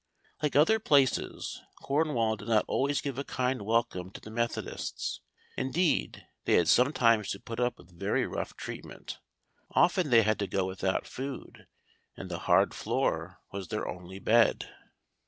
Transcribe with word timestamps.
Like 0.41 0.55
other 0.55 0.79
places, 0.79 1.61
Cornwall 1.83 2.35
did 2.35 2.47
not 2.47 2.65
always 2.67 3.01
give 3.01 3.19
a 3.19 3.23
kind 3.23 3.61
welcome 3.61 4.09
to 4.09 4.19
the 4.19 4.31
Methodists; 4.31 5.21
indeed, 5.55 6.25
they 6.45 6.53
had 6.55 6.67
sometimes 6.67 7.29
to 7.29 7.39
put 7.39 7.59
up 7.59 7.77
with 7.77 7.99
very 7.99 8.25
rough 8.25 8.57
treatment. 8.57 9.19
Often 9.69 10.09
they 10.09 10.23
had 10.23 10.39
to 10.39 10.47
go 10.47 10.65
without 10.65 11.05
food, 11.05 11.67
and 12.17 12.31
the 12.31 12.39
hard 12.49 12.73
floor 12.73 13.41
was 13.51 13.67
their 13.67 13.87
only 13.87 14.17
bed. 14.17 14.73